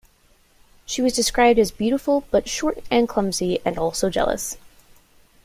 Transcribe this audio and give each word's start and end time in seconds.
She 0.83 1.03
was 1.03 1.13
described 1.13 1.59
as 1.59 1.69
beautiful 1.69 2.25
but 2.31 2.49
short 2.49 2.79
and 2.89 3.07
clumsy, 3.07 3.59
and 3.63 3.77
also 3.77 4.09
jealous. 4.09 4.57